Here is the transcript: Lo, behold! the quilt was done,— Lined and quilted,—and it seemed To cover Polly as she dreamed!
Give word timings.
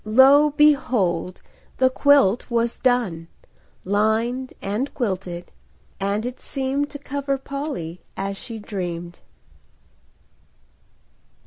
Lo, 0.03 0.49
behold! 0.49 1.41
the 1.77 1.87
quilt 1.91 2.49
was 2.49 2.79
done,— 2.79 3.27
Lined 3.85 4.51
and 4.59 4.91
quilted,—and 4.95 6.25
it 6.25 6.39
seemed 6.39 6.89
To 6.89 6.97
cover 6.97 7.37
Polly 7.37 8.01
as 8.17 8.35
she 8.35 8.57
dreamed! 8.57 9.19